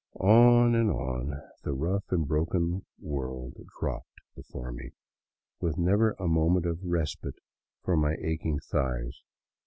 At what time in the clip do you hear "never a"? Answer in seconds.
5.77-6.27